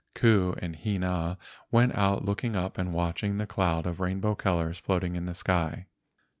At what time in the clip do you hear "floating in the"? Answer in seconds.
4.79-5.35